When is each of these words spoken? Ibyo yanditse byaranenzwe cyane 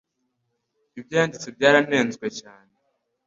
Ibyo 0.99 1.13
yanditse 1.19 1.47
byaranenzwe 1.55 2.25
cyane 2.39 2.73